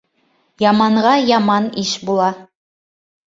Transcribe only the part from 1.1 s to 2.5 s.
яман иш була.